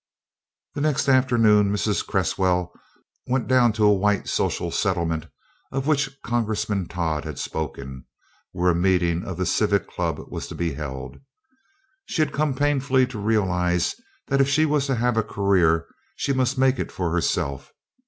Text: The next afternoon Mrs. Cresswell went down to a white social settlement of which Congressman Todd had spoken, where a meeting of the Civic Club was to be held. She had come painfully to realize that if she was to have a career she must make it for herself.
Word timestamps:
The 0.73 0.81
next 0.81 1.07
afternoon 1.07 1.71
Mrs. 1.71 2.03
Cresswell 2.03 2.73
went 3.27 3.47
down 3.47 3.71
to 3.73 3.83
a 3.83 3.93
white 3.93 4.27
social 4.27 4.71
settlement 4.71 5.27
of 5.71 5.85
which 5.85 6.19
Congressman 6.23 6.87
Todd 6.87 7.23
had 7.23 7.37
spoken, 7.37 8.05
where 8.51 8.71
a 8.71 8.75
meeting 8.75 9.23
of 9.23 9.37
the 9.37 9.45
Civic 9.45 9.87
Club 9.87 10.19
was 10.27 10.47
to 10.47 10.55
be 10.55 10.73
held. 10.73 11.17
She 12.05 12.23
had 12.23 12.33
come 12.33 12.55
painfully 12.55 13.05
to 13.05 13.19
realize 13.19 13.93
that 14.25 14.41
if 14.41 14.49
she 14.49 14.65
was 14.65 14.87
to 14.87 14.95
have 14.95 15.17
a 15.17 15.21
career 15.23 15.85
she 16.15 16.33
must 16.33 16.57
make 16.57 16.79
it 16.79 16.91
for 16.91 17.11
herself. 17.11 17.71